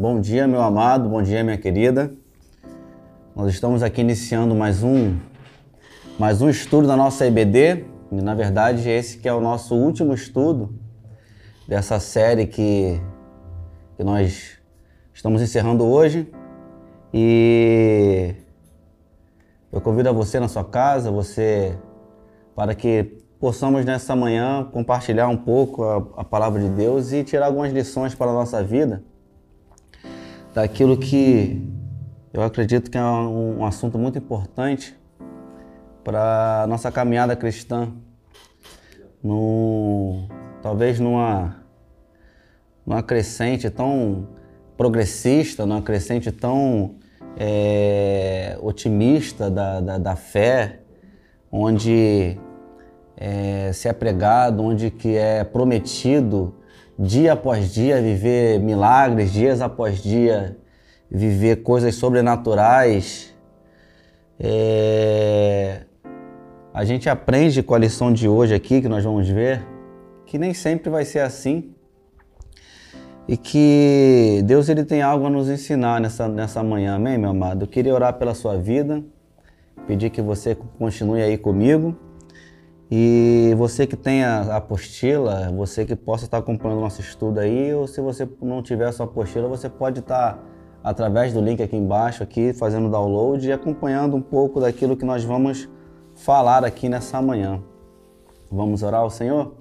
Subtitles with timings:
[0.00, 2.12] Bom dia, meu amado, bom dia, minha querida.
[3.34, 5.18] Nós estamos aqui iniciando mais um
[6.16, 7.84] mais um estudo da nossa EBD.
[8.12, 10.72] E, na verdade, esse que é o nosso último estudo
[11.66, 13.00] dessa série que,
[13.96, 14.60] que nós
[15.12, 16.32] estamos encerrando hoje.
[17.12, 18.36] E
[19.72, 21.76] eu convido a você na sua casa, você
[22.54, 27.46] para que possamos nessa manhã compartilhar um pouco a, a palavra de Deus e tirar
[27.46, 29.02] algumas lições para a nossa vida
[30.58, 31.64] daquilo que
[32.32, 34.98] eu acredito que é um, um assunto muito importante
[36.02, 37.92] para nossa caminhada cristã.
[39.22, 40.26] No,
[40.60, 41.62] talvez numa,
[42.84, 44.26] numa crescente tão
[44.76, 46.96] progressista, numa crescente tão
[47.36, 50.80] é, otimista da, da, da, fé,
[51.52, 52.36] onde
[53.16, 56.57] é, se é pregado, onde que é prometido
[56.98, 60.56] dia após dia viver milagres, dias após dia
[61.08, 63.34] viver coisas sobrenaturais.
[64.38, 65.82] É...
[66.74, 69.64] A gente aprende com a lição de hoje aqui, que nós vamos ver,
[70.26, 71.72] que nem sempre vai ser assim.
[73.26, 77.64] E que Deus ele tem algo a nos ensinar nessa, nessa manhã, amém, meu amado?
[77.64, 79.04] Eu queria orar pela sua vida,
[79.86, 81.94] pedir que você continue aí comigo.
[82.90, 87.74] E você que tem a apostila, você que possa estar acompanhando o nosso estudo aí,
[87.74, 90.42] ou se você não tiver a sua apostila, você pode estar
[90.82, 95.22] através do link aqui embaixo, aqui fazendo download e acompanhando um pouco daquilo que nós
[95.22, 95.68] vamos
[96.14, 97.62] falar aqui nessa manhã.
[98.50, 99.52] Vamos orar ao Senhor?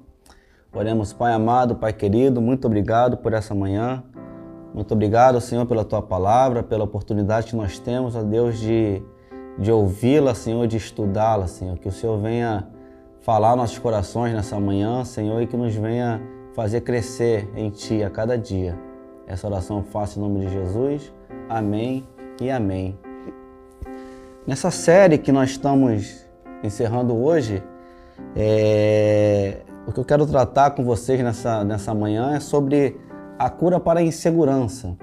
[0.73, 4.03] Oremos, Pai amado, Pai querido, muito obrigado por essa manhã.
[4.73, 9.01] Muito obrigado, Senhor, pela tua palavra, pela oportunidade que nós temos, ó Deus, de,
[9.57, 11.77] de ouvi-la, Senhor, de estudá-la, Senhor.
[11.77, 12.67] Que o Senhor venha
[13.27, 16.21] falar nossos corações nessa manhã, Senhor, e que nos venha
[16.53, 18.79] fazer crescer em Ti a cada dia.
[19.27, 21.13] Essa oração eu faço em nome de Jesus.
[21.49, 22.07] Amém
[22.39, 22.97] e amém.
[24.47, 26.25] Nessa série que nós estamos
[26.63, 27.61] encerrando hoje,
[28.33, 29.57] é...
[29.85, 32.97] o que eu quero tratar com vocês nessa, nessa manhã é sobre
[33.37, 34.95] a cura para a insegurança.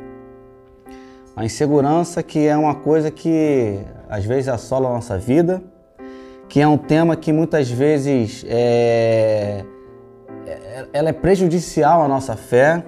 [1.37, 5.63] A insegurança que é uma coisa que às vezes assola a nossa vida,
[6.55, 9.65] que é um tema que muitas vezes é,
[10.47, 12.81] é, ela é prejudicial à nossa fé,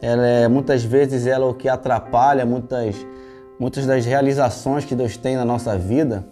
[0.00, 2.94] ela é, muitas vezes ela é o que atrapalha muitas,
[3.58, 6.24] muitas das realizações que Deus tem na nossa vida,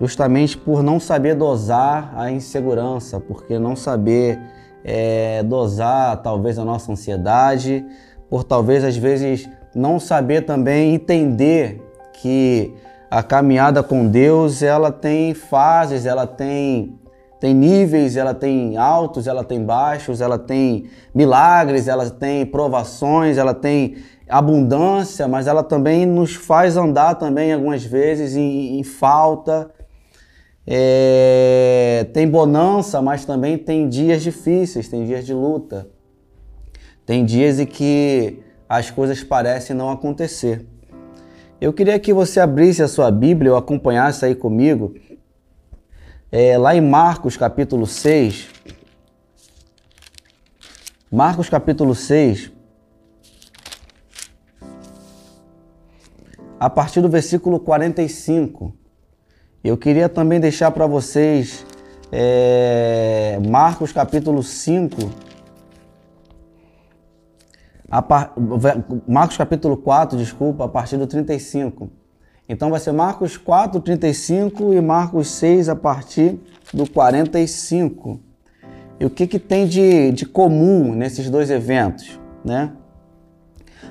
[0.00, 4.40] justamente por não saber dosar a insegurança, porque não saber
[4.82, 7.86] é, dosar talvez a nossa ansiedade,
[8.28, 11.80] por talvez às vezes não saber também entender
[12.12, 12.74] que
[13.10, 16.98] a caminhada com Deus, ela tem fases, ela tem
[17.40, 23.54] tem níveis, ela tem altos, ela tem baixos, ela tem milagres, ela tem provações, ela
[23.54, 23.98] tem
[24.28, 29.70] abundância, mas ela também nos faz andar também algumas vezes em, em falta.
[30.66, 35.88] É, tem bonança, mas também tem dias difíceis, tem dias de luta.
[37.06, 40.66] Tem dias em que as coisas parecem não acontecer.
[41.60, 44.94] Eu queria que você abrisse a sua Bíblia ou acompanhasse aí comigo,
[46.30, 48.48] é, lá em Marcos capítulo 6.
[51.10, 52.52] Marcos capítulo 6,
[56.60, 58.72] a partir do versículo 45.
[59.64, 61.66] Eu queria também deixar para vocês
[62.12, 65.27] é, Marcos capítulo 5
[67.88, 68.34] Par...
[69.06, 71.90] Marcos capítulo 4, desculpa, a partir do 35.
[72.48, 76.38] Então vai ser Marcos 4, 35 e Marcos 6 a partir
[76.72, 78.20] do 45.
[79.00, 82.18] E o que, que tem de, de comum nesses dois eventos?
[82.44, 82.72] Né?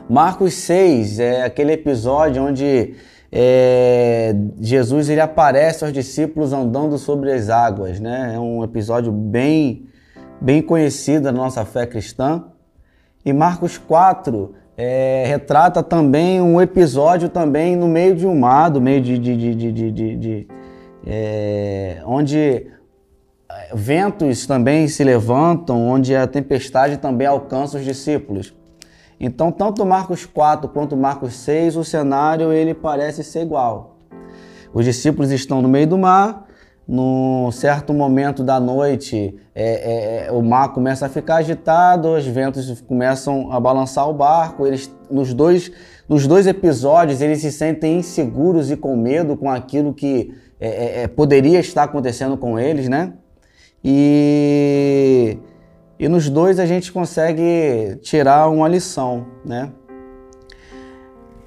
[0.09, 2.95] Marcos 6 é aquele episódio onde
[3.31, 7.99] é, Jesus ele aparece aos discípulos andando sobre as águas.
[7.99, 8.33] Né?
[8.35, 9.88] É um episódio bem,
[10.41, 12.45] bem conhecido da nossa fé cristã.
[13.27, 18.79] E Marcos 4 é, retrata também um episódio também no meio de um mar, no
[18.79, 20.47] meio de, de, de, de,
[21.06, 22.38] é, onde
[23.51, 28.56] é, ventos também se levantam, onde a tempestade também alcança os discípulos.
[29.19, 33.97] Então, tanto Marcos 4 quanto Marcos 6, o cenário ele parece ser igual.
[34.73, 36.46] Os discípulos estão no meio do mar,
[36.88, 42.25] num certo momento da noite, é, é, é, o mar começa a ficar agitado, os
[42.25, 44.66] ventos começam a balançar o barco.
[44.66, 45.69] Eles, nos dois,
[46.07, 51.04] nos dois episódios, eles se sentem inseguros e com medo com aquilo que é, é,
[51.04, 53.13] é poderia estar acontecendo com eles, né?
[53.83, 55.38] E,
[56.00, 59.69] e nos dois a gente consegue tirar uma lição, né?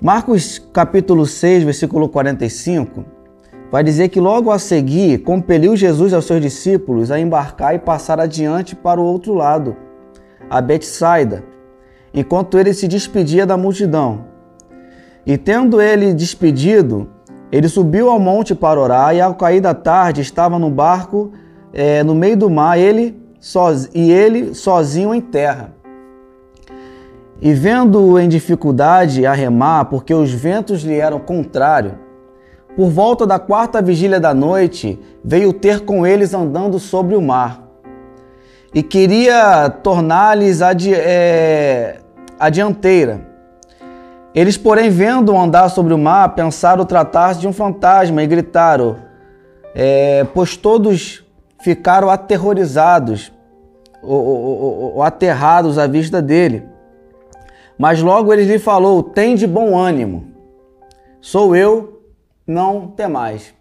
[0.03, 3.05] Marcos capítulo 6, versículo 45,
[3.71, 8.19] vai dizer que logo a seguir compeliu Jesus aos seus discípulos a embarcar e passar
[8.19, 9.77] adiante para o outro lado,
[10.49, 11.45] a Betsaida,
[12.13, 14.25] enquanto ele se despedia da multidão.
[15.25, 17.09] E tendo ele despedido,
[17.53, 21.33] ele subiu ao monte para orar, e ao cair da tarde estava no barco
[21.73, 23.89] é, no meio do mar, ele soz...
[23.95, 25.73] e ele sozinho em terra.
[27.41, 31.95] E vendo-o em dificuldade a remar, porque os ventos lhe eram contrários,
[32.81, 37.63] por volta da quarta vigília da noite, veio ter com eles andando sobre o mar.
[38.73, 41.99] E queria tornar-lhes a, é,
[42.51, 43.21] dianteira.
[44.35, 48.97] Eles, porém, vendo andar sobre o mar, pensaram tratar-se de um fantasma e gritaram,
[49.75, 51.23] é, pois todos
[51.59, 53.31] ficaram aterrorizados
[54.03, 56.65] ou, ou, ou, aterrados à vista dele.
[57.77, 60.25] Mas logo ele lhe falou: Tem de bom ânimo,
[61.21, 62.00] sou eu,
[62.51, 63.55] não temais.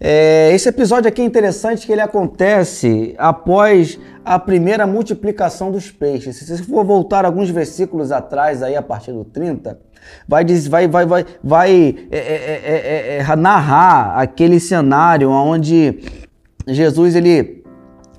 [0.00, 6.36] É, esse episódio aqui é interessante que ele acontece após a primeira multiplicação dos peixes.
[6.36, 9.78] Se você for voltar alguns versículos atrás, aí a partir do 30,
[10.26, 15.98] vai, vai, vai, vai, vai é, é, é, narrar aquele cenário onde
[16.66, 17.57] Jesus ele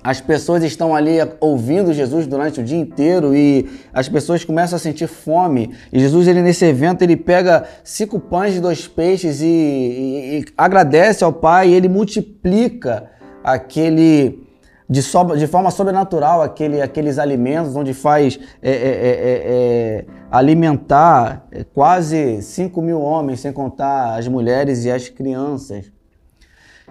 [0.02, 4.78] as pessoas estão ali ouvindo Jesus durante o dia inteiro e as pessoas começam a
[4.78, 5.74] sentir fome.
[5.92, 10.44] E Jesus, ele nesse evento, ele pega cinco pães e dois peixes e, e, e
[10.56, 13.10] agradece ao Pai e ele multiplica
[13.44, 14.46] aquele
[14.88, 20.04] de, so, de forma sobrenatural aquele, aqueles alimentos, onde faz é, é, é, é, é
[20.30, 25.92] alimentar quase 5 mil homens, sem contar as mulheres e as crianças.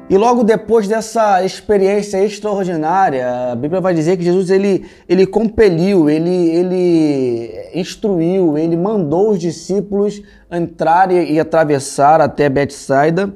[0.10, 6.10] E logo depois dessa experiência extraordinária, a Bíblia vai dizer que Jesus ele, ele compeliu,
[6.10, 13.32] ele, ele instruiu, ele mandou os discípulos entrar e, e atravessar até Betsaida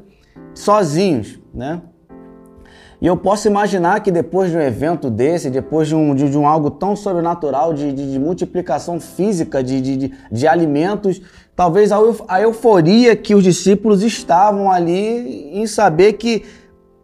[0.56, 1.82] sozinhos, né?
[3.04, 6.38] E eu posso imaginar que depois de um evento desse, depois de um, de, de
[6.38, 11.22] um algo tão sobrenatural, de, de, de multiplicação física de, de, alimentos,
[11.54, 11.98] talvez a,
[12.30, 16.46] a euforia que os discípulos estavam ali em saber que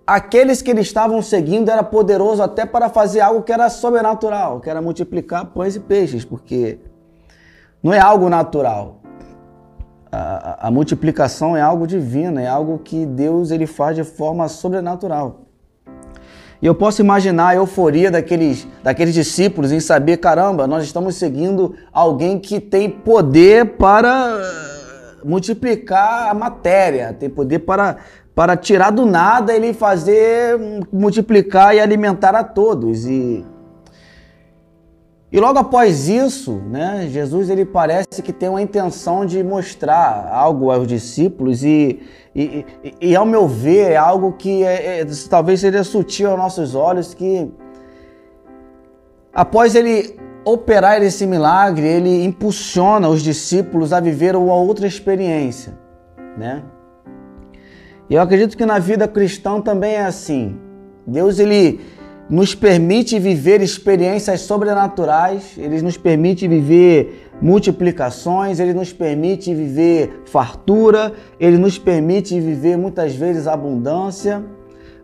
[0.08, 4.70] aqueles que eles estavam seguindo era poderoso até para fazer algo que era sobrenatural, que
[4.70, 6.80] era multiplicar pães e peixes, porque
[7.84, 9.02] não é algo natural.
[10.10, 15.49] A, a, multiplicação é algo divino, é algo que Deus ele faz de forma sobrenatural.
[16.62, 21.74] E eu posso imaginar a euforia daqueles, daqueles discípulos em saber, caramba, nós estamos seguindo
[21.94, 24.38] alguém que tem poder para
[25.24, 27.98] multiplicar a matéria, tem poder para,
[28.36, 30.60] para tirar do nada ele fazer
[30.92, 33.06] multiplicar e alimentar a todos.
[33.06, 33.46] E,
[35.32, 40.72] e logo após isso, né, Jesus ele parece que tem uma intenção de mostrar algo
[40.72, 42.02] aos discípulos e,
[42.36, 46.38] e, e, e ao meu ver é algo que é, é, talvez seja sutil aos
[46.38, 47.52] nossos olhos que
[49.32, 55.78] após ele operar esse milagre, ele impulsiona os discípulos a viver uma outra experiência,
[56.38, 56.64] né?
[58.10, 60.60] E eu acredito que na vida cristã também é assim.
[61.06, 61.80] Deus ele
[62.30, 71.14] nos permite viver experiências sobrenaturais, ele nos permite viver multiplicações, ele nos permite viver fartura,
[71.40, 74.44] ele nos permite viver muitas vezes abundância,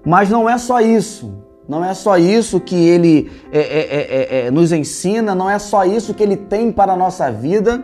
[0.06, 1.34] mas não é só isso.
[1.68, 5.84] Não é só isso que ele é, é, é, é nos ensina, não é só
[5.84, 7.84] isso que ele tem para a nossa vida,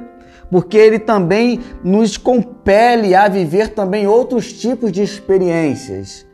[0.51, 6.27] porque ele também nos compele a viver também outros tipos de experiências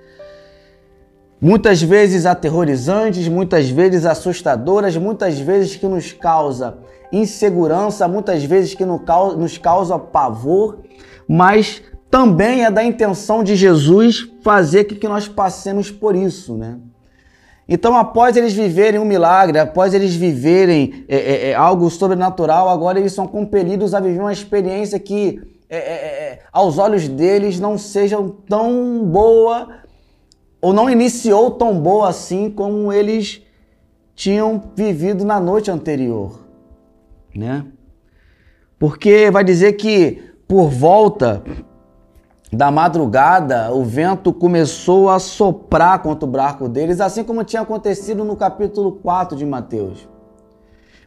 [1.39, 6.77] muitas vezes aterrorizantes, muitas vezes assustadoras, muitas vezes que nos causa
[7.12, 10.79] insegurança, muitas vezes que nos causa pavor,
[11.27, 16.77] mas também é da intenção de Jesus fazer com que nós passemos por isso, né?
[17.70, 22.98] Então, após eles viverem um milagre, após eles viverem é, é, é algo sobrenatural, agora
[22.98, 27.77] eles são compelidos a viver uma experiência que, é, é, é aos olhos deles, não
[27.77, 28.17] seja
[28.48, 29.67] tão boa
[30.62, 33.42] ou não iniciou tão boa assim como eles
[34.16, 36.40] tinham vivido na noite anterior,
[37.36, 37.66] né?
[38.80, 41.44] Porque vai dizer que por volta
[42.52, 48.24] da madrugada o vento começou a soprar contra o barco deles, assim como tinha acontecido
[48.24, 50.08] no capítulo 4 de Mateus.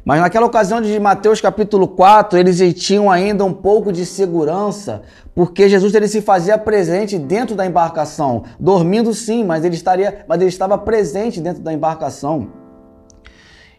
[0.05, 5.03] Mas naquela ocasião de Mateus capítulo 4, eles tinham ainda um pouco de segurança,
[5.35, 10.41] porque Jesus ele se fazia presente dentro da embarcação, dormindo sim, mas ele estaria, mas
[10.41, 12.60] ele estava presente dentro da embarcação.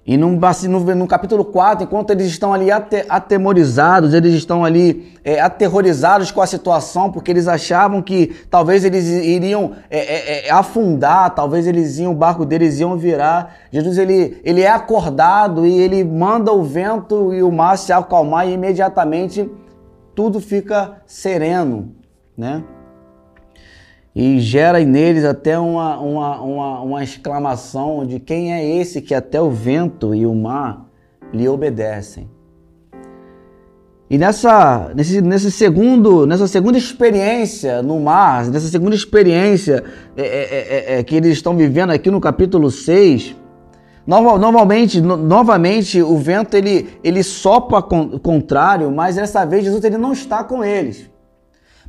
[0.04, 6.32] E no, no, capítulo 4, enquanto eles estão ali atemorizados, eles estão ali é, aterrorizados
[6.32, 11.68] com a situação, porque eles achavam que talvez eles iriam é, é, é, afundar, talvez
[11.68, 13.56] eles iam, o barco deles iam virar.
[13.72, 18.48] Jesus ele, ele é acordado e ele manda o vento e o mar se acalmar
[18.48, 19.48] e imediatamente
[20.16, 21.94] tudo fica sereno,
[22.36, 22.64] né?
[24.16, 29.42] E gera neles até uma, uma, uma, uma, exclamação de quem é esse que até
[29.42, 30.86] o vento e o mar
[31.34, 32.30] lhe obedecem.
[34.10, 39.84] E nessa, nesse, nesse segundo, nessa segunda experiência no mar, nessa segunda experiência
[40.18, 43.38] é, é, é, é que eles estão vivendo aqui no capítulo 6,
[44.06, 50.44] Normalmente, novamente, o vento ele, ele sopra contrário, mas dessa vez Jesus ele não está
[50.44, 51.11] com eles.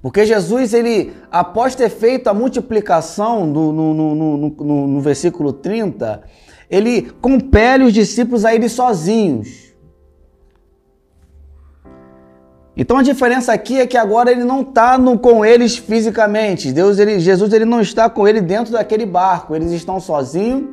[0.03, 6.25] Porque Jesus, ele, após ter feito a multiplicação no, no, no, no, versículo 30,
[6.69, 9.73] ele compele os discípulos a irem sozinhos.
[12.77, 16.73] Então a diferença aqui é que agora ele não está com eles fisicamente.
[16.73, 19.55] Deus, ele, Jesus, ele não está com ele dentro daquele barco.
[19.55, 20.65] Eles estão sozinhos,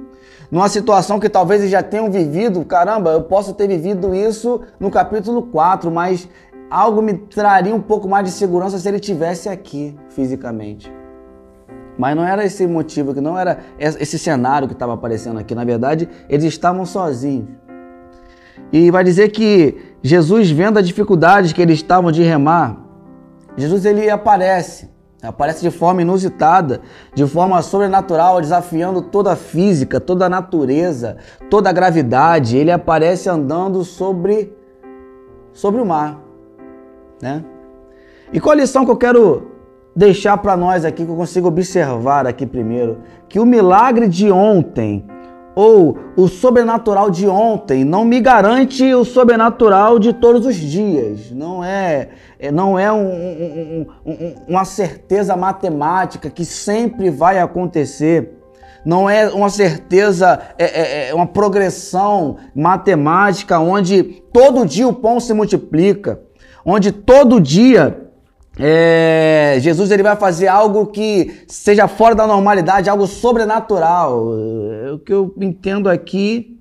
[0.50, 2.66] numa situação que talvez eles já tenham vivido.
[2.66, 6.28] Caramba, eu posso ter vivido isso no capítulo 4, mas
[6.70, 10.92] algo me traria um pouco mais de segurança se ele tivesse aqui fisicamente.
[11.98, 15.54] Mas não era esse motivo, que não era esse cenário que estava aparecendo aqui.
[15.54, 17.50] Na verdade, eles estavam sozinhos.
[18.72, 22.78] E vai dizer que Jesus, vendo a dificuldade que eles estavam de remar,
[23.58, 24.90] Jesus ele aparece,
[25.22, 26.80] aparece de forma inusitada,
[27.14, 31.18] de forma sobrenatural, desafiando toda a física, toda a natureza,
[31.50, 32.56] toda a gravidade.
[32.56, 34.56] Ele aparece andando sobre
[35.52, 36.29] sobre o mar
[37.22, 37.44] né?
[38.32, 39.52] E qual a lição que eu quero
[39.96, 43.00] deixar para nós aqui, que eu consigo observar aqui primeiro?
[43.28, 45.06] Que o milagre de ontem
[45.56, 51.32] ou o sobrenatural de ontem não me garante o sobrenatural de todos os dias.
[51.32, 52.10] Não é,
[52.40, 58.38] é não é um, um, um, uma certeza matemática que sempre vai acontecer.
[58.86, 65.20] Não é uma certeza, é, é, é uma progressão matemática onde todo dia o pão
[65.20, 66.22] se multiplica
[66.66, 68.10] onde todo dia
[68.62, 74.34] é, Jesus ele vai fazer algo que seja fora da normalidade, algo sobrenatural.
[74.94, 76.60] O que eu entendo aqui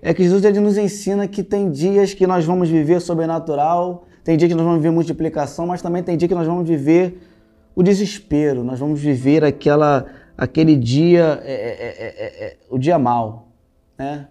[0.00, 4.36] é que Jesus ele nos ensina que tem dias que nós vamos viver sobrenatural, tem
[4.36, 7.20] dia que nós vamos viver multiplicação, mas também tem dia que nós vamos viver
[7.74, 10.06] o desespero, nós vamos viver aquela,
[10.38, 13.48] aquele dia, é, é, é, o dia mal,
[13.98, 14.28] né?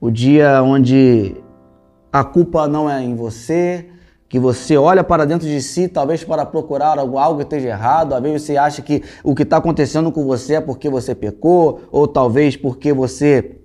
[0.00, 1.34] O dia onde
[2.12, 3.88] a culpa não é em você,
[4.28, 8.14] que você olha para dentro de si, talvez para procurar algo, algo que esteja errado,
[8.14, 11.82] às vezes você acha que o que está acontecendo com você é porque você pecou,
[11.92, 13.58] ou talvez porque você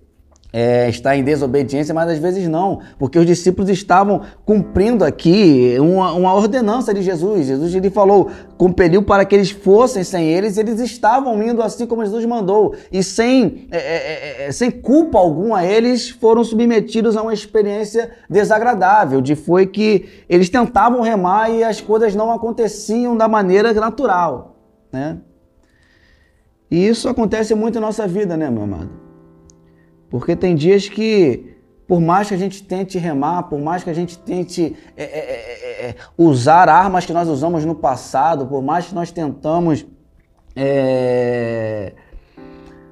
[0.51, 6.11] é, está em desobediência, mas às vezes não, porque os discípulos estavam cumprindo aqui uma,
[6.13, 7.45] uma, ordenança de Jesus.
[7.45, 12.03] Jesus ele falou, compeliu para que eles fossem sem eles, eles estavam indo assim como
[12.03, 17.21] Jesus mandou, e sem, é, é, é, é sem culpa alguma, eles foram submetidos a
[17.21, 23.27] uma experiência desagradável, de foi que eles tentavam remar e as coisas não aconteciam da
[23.27, 24.55] maneira natural,
[24.91, 25.17] né?
[26.71, 28.98] E isso acontece muito em nossa vida, né, meu amado?
[30.09, 31.55] Porque tem dias que,
[31.87, 35.05] por mais que a gente tente remar, por mais que a gente tente é, é,
[35.05, 39.85] é, é, é usar armas que nós usamos no passado, por mais que nós tentamos
[40.55, 41.93] é,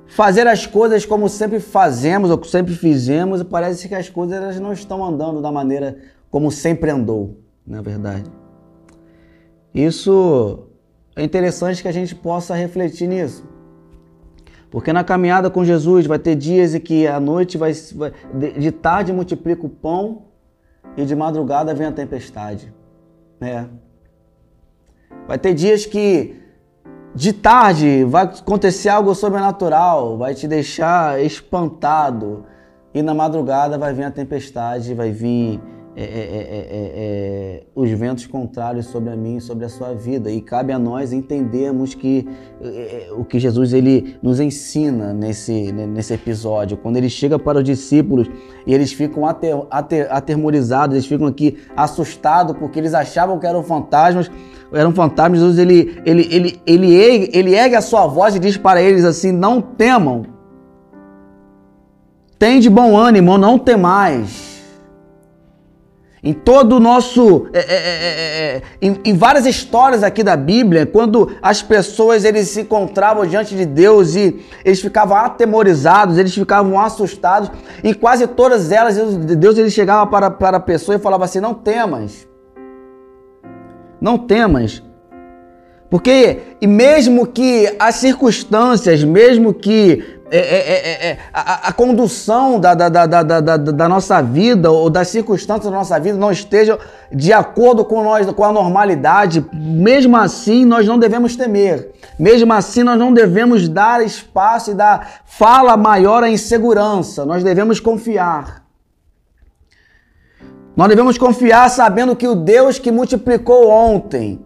[0.08, 4.74] fazer as coisas como sempre fazemos ou sempre fizemos, parece que as coisas elas não
[4.74, 5.98] estão andando da maneira
[6.30, 8.30] como sempre andou, na verdade.
[9.74, 10.68] Isso
[11.16, 13.57] é interessante que a gente possa refletir nisso.
[14.70, 19.14] Porque na caminhada com Jesus vai ter dias em que a noite vai, de tarde
[19.14, 20.24] multiplica o pão
[20.96, 22.74] e de madrugada vem a tempestade.
[23.40, 23.66] É.
[25.28, 26.36] Vai ter dias que
[27.16, 32.46] de tarde vai acontecer algo sobrenatural, vai te deixar espantado
[32.94, 35.62] e na madrugada vai vir a tempestade, vai vir
[36.00, 39.96] é é, é, é, é, os ventos contrários sobre a mim e sobre a sua
[39.96, 40.30] vida.
[40.30, 42.27] E cabe a nós entendermos que
[43.18, 46.77] o que Jesus ele nos ensina nesse, nesse episódio.
[46.77, 48.30] Quando ele chega para os discípulos
[48.68, 53.63] e eles ficam ater, ater, aterrorizados, eles ficam aqui assustados porque eles achavam que eram
[53.63, 54.30] fantasmas.
[54.72, 58.56] Eram fantasmas, Jesus ele, ele, ele, ele, ele, ele ergue a sua voz e diz
[58.56, 60.27] para eles assim: Não temam,
[62.38, 64.57] tem de bom ânimo, não temais.
[66.24, 67.48] Em todo o nosso.
[67.54, 67.76] É, é,
[68.56, 73.56] é, em, em, várias histórias aqui da Bíblia, quando as pessoas eles se encontravam diante
[73.56, 77.52] de Deus e eles ficavam atemorizados, eles ficavam assustados,
[77.84, 81.54] em quase todas elas, Deus ele chegava para, para a pessoa e falava assim: Não
[81.54, 82.28] temas.
[84.02, 84.84] Não temas.
[85.89, 92.60] Porque, e mesmo que as circunstâncias, mesmo que é, é, é, é, a, a, condução
[92.60, 96.77] da, da, da, da, nossa vida ou das circunstâncias da nossa vida não estejam
[97.10, 101.91] de acordo com nós, com a normalidade, mesmo assim nós não devemos temer.
[102.20, 107.25] Mesmo assim nós não devemos dar espaço e dar fala maior à insegurança.
[107.25, 108.65] Nós devemos confiar.
[110.75, 114.46] Nós devemos confiar sabendo que o Deus que multiplicou ontem,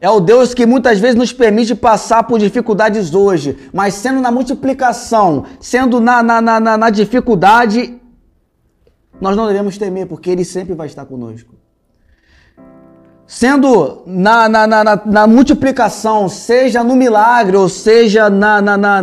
[0.00, 4.30] é o Deus que muitas vezes nos permite passar por dificuldades hoje, mas sendo na
[4.30, 8.00] multiplicação, sendo na, na, na, na dificuldade,
[9.20, 11.54] nós não devemos temer, porque Ele sempre vai estar conosco.
[13.26, 19.02] Sendo na, na, na, na multiplicação, seja no milagre ou seja na, na, na,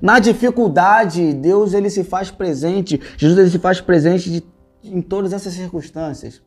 [0.00, 4.42] na, dificuldade, Deus ele se faz presente, Jesus ele se faz presente
[4.82, 6.40] em todas essas circunstâncias.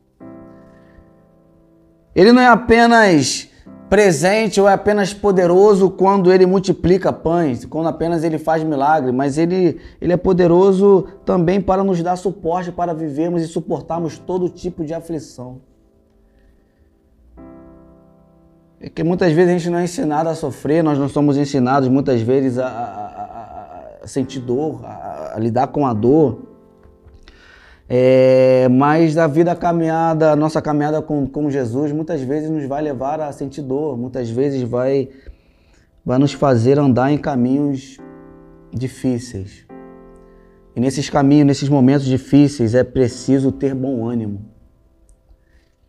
[2.12, 3.51] Ele não é apenas
[3.92, 9.36] presente ou é apenas poderoso quando ele multiplica pães, quando apenas ele faz milagre, mas
[9.36, 14.82] ele, ele é poderoso também para nos dar suporte para vivermos e suportarmos todo tipo
[14.82, 15.60] de aflição.
[18.80, 21.86] É que muitas vezes a gente não é ensinado a sofrer, nós não somos ensinados
[21.90, 26.51] muitas vezes a, a, a, a sentir dor, a lidar com a dor.
[27.94, 32.80] É, mas a vida caminhada, a nossa caminhada com, com Jesus, muitas vezes nos vai
[32.80, 35.10] levar a sentir dor, muitas vezes vai,
[36.02, 37.98] vai nos fazer andar em caminhos
[38.72, 39.66] difíceis.
[40.74, 44.42] E nesses caminhos, nesses momentos difíceis, é preciso ter bom ânimo.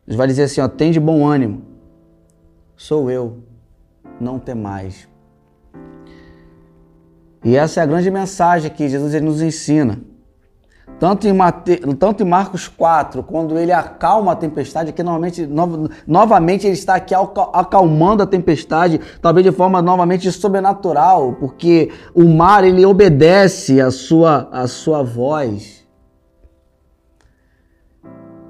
[0.06, 1.62] Ele vai dizer assim: ó, tem de bom ânimo,
[2.76, 3.46] sou eu,
[4.20, 5.08] não tem mais.
[7.46, 10.12] E essa é a grande mensagem que Jesus ele nos ensina.
[11.04, 11.82] Tanto em, Mate...
[12.00, 15.90] Tanto em Marcos 4, quando ele acalma a tempestade, que normalmente, no...
[16.08, 22.64] novamente ele está aqui acalmando a tempestade, talvez de forma novamente sobrenatural, porque o mar
[22.64, 25.86] ele obedece a sua, a sua voz.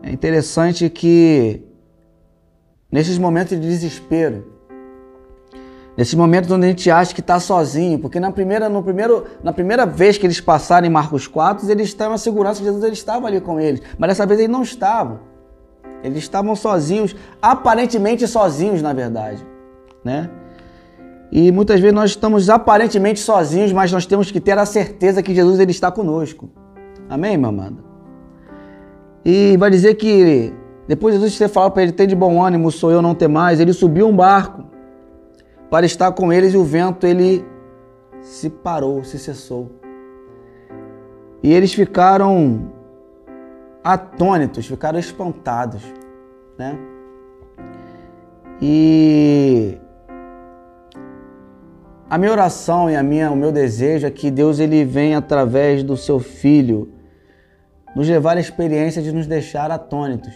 [0.04, 1.64] É interessante que
[2.92, 4.53] nesses momentos de desespero,
[5.96, 9.54] Nesses momentos onde a gente acha que está sozinho, porque na primeira, no primeiro, na
[9.54, 12.94] primeira vez que eles passaram em Marcos 4, eles estavam a segurança de Jesus, ele
[12.94, 13.82] estava ali com eles.
[13.98, 15.20] Mas dessa vez eles não estavam.
[16.04, 19.46] Eles estavam sozinhos, aparentemente sozinhos, na verdade.
[20.04, 20.30] Né?
[21.32, 25.34] E muitas vezes nós estamos aparentemente sozinhos, mas nós temos que ter a certeza que
[25.34, 26.50] Jesus ele está conosco.
[27.08, 27.78] Amém, meu amado?
[29.24, 30.52] E vai dizer que
[30.88, 33.28] depois de Jesus ter falado para ele, tem de bom ânimo, sou eu, não ter
[33.28, 34.73] mais, ele subiu um barco
[35.74, 37.44] para estar com eles e o vento ele
[38.22, 39.72] se parou, se cessou.
[41.42, 42.72] E eles ficaram
[43.84, 45.82] atônitos, ficaram espantados,
[46.60, 46.78] né?
[48.62, 49.76] E
[52.08, 55.82] a minha oração e a minha, o meu desejo é que Deus ele venha através
[55.82, 56.94] do seu filho
[57.96, 60.36] nos levar a experiência de nos deixar atônitos.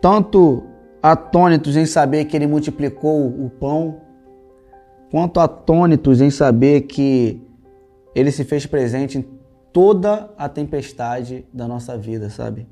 [0.00, 0.64] Tanto
[1.10, 4.00] atônitos em saber que ele multiplicou o pão,
[5.08, 7.40] quanto atônitos em saber que
[8.12, 9.24] ele se fez presente em
[9.72, 12.66] toda a tempestade da nossa vida, sabe?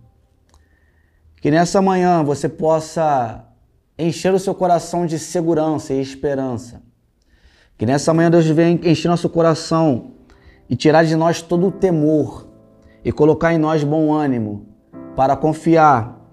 [1.41, 3.45] Que nessa manhã você possa
[3.97, 6.83] encher o seu coração de segurança e esperança.
[7.79, 10.13] Que nessa manhã Deus venha encher nosso coração
[10.69, 12.49] e tirar de nós todo o temor
[13.05, 14.67] e colocar em nós bom ânimo
[15.15, 16.24] para confiar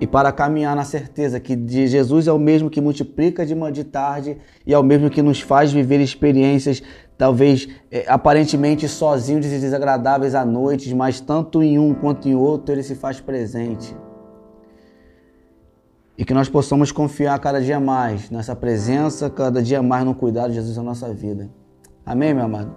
[0.00, 1.54] e para caminhar na certeza que
[1.86, 5.20] Jesus é o mesmo que multiplica de manhã de tarde e é o mesmo que
[5.20, 6.82] nos faz viver experiências
[7.20, 12.74] talvez é, aparentemente sozinhos e desagradáveis à noite, mas tanto em um quanto em outro
[12.74, 13.94] ele se faz presente.
[16.16, 20.48] E que nós possamos confiar cada dia mais nessa presença, cada dia mais no cuidado
[20.48, 21.50] de Jesus na nossa vida.
[22.06, 22.74] Amém, meu amado?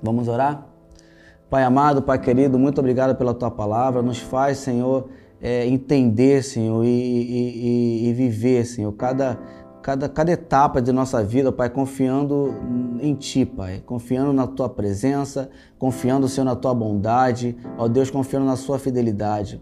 [0.00, 0.68] Vamos orar?
[1.50, 4.02] Pai amado, Pai querido, muito obrigado pela tua palavra.
[4.02, 5.08] Nos faz, Senhor,
[5.44, 9.38] é, entender, Senhor, e, e, e, viver, Senhor, cada,
[9.82, 12.54] cada, cada etapa de nossa vida, Pai, confiando
[12.98, 18.46] em Ti, Pai, confiando na Tua presença, confiando, Senhor, na Tua bondade, ó Deus, confiando
[18.46, 19.60] na Sua fidelidade.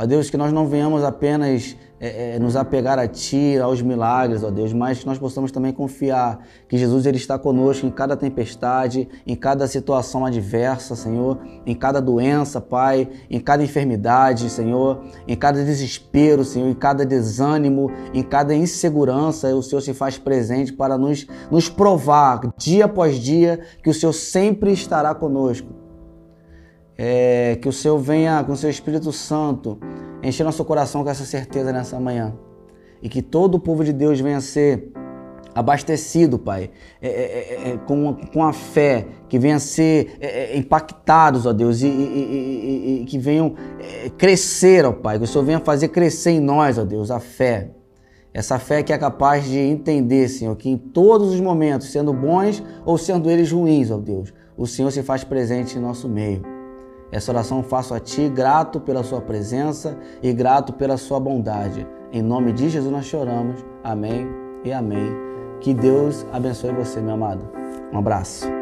[0.00, 4.42] Ó Deus, que nós não venhamos apenas é, é, nos apegar a Ti, aos milagres,
[4.42, 8.16] ó Deus, mas que nós possamos também confiar que Jesus ele está conosco em cada
[8.16, 15.36] tempestade, em cada situação adversa, Senhor, em cada doença, Pai, em cada enfermidade, Senhor, em
[15.36, 20.96] cada desespero, Senhor, em cada desânimo, em cada insegurança, o Senhor se faz presente para
[20.96, 25.79] nos, nos provar dia após dia que o Senhor sempre estará conosco
[27.02, 29.78] é, que o Senhor venha com o seu Espírito Santo
[30.22, 32.34] encher nosso coração com essa certeza nessa manhã.
[33.00, 34.92] E que todo o povo de Deus venha ser
[35.54, 40.58] abastecido, Pai, é, é, é, é com, com a fé, que venha ser é, é,
[40.58, 43.54] impactados, ó Deus, e, e, e, e que venham
[44.18, 47.70] crescer, ó Pai, que o Senhor venha fazer crescer em nós, ó Deus, a fé.
[48.34, 52.62] Essa fé que é capaz de entender, Senhor, que em todos os momentos, sendo bons
[52.84, 56.42] ou sendo eles ruins, ó Deus, o Senhor se faz presente em nosso meio.
[57.12, 61.86] Essa oração faço a Ti, grato pela Sua presença e grato pela Sua bondade.
[62.12, 63.64] Em nome de Jesus nós choramos.
[63.82, 64.28] Amém
[64.64, 65.12] e amém.
[65.60, 67.48] Que Deus abençoe você, meu amado.
[67.92, 68.59] Um abraço.